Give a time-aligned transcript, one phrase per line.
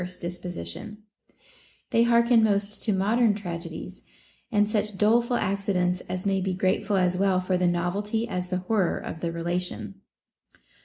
[0.01, 1.03] 432 OF INQUISITIVENESS disposition;
[1.91, 4.01] they hearken most to modern tragedies,
[4.51, 8.57] and such doleful accidents as may be grateful as well for the novelty as the
[8.65, 10.01] horror of the relation.